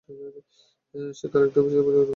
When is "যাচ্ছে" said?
1.99-2.09